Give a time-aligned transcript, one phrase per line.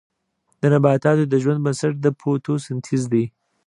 [0.61, 3.25] د نباتاتو د ژوند بنسټ د فوتوسنتیز دی